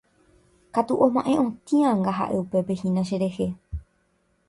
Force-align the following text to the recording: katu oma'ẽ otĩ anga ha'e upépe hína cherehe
katu 0.77 0.93
oma'ẽ 1.07 1.35
otĩ 1.45 1.75
anga 1.91 2.11
ha'e 2.23 2.35
upépe 2.47 2.73
hína 2.83 3.01
cherehe 3.11 3.51